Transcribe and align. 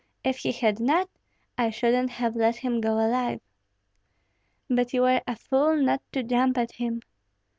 If 0.23 0.39
he 0.39 0.51
had 0.51 0.79
not, 0.79 1.11
I 1.59 1.69
shouldn't 1.69 2.09
have 2.09 2.35
let 2.35 2.55
him 2.55 2.81
go 2.81 2.93
alive." 2.93 3.39
"But 4.67 4.93
you 4.93 5.03
were 5.03 5.21
a 5.27 5.35
fool 5.35 5.75
not 5.75 6.01
to 6.13 6.23
jump 6.23 6.57
at 6.57 6.71
him." 6.71 7.01